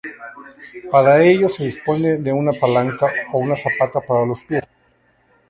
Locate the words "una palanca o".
2.33-3.37